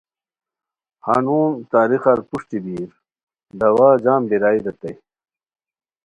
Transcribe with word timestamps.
ہنون 1.05 1.51
تاریخار 1.73 2.19
پروشٹی 2.27 2.59
بیر 2.65 2.89
دوا 3.59 3.89
جم 4.03 4.21
بیرائے 4.29 4.59
ریتائے 4.65 4.93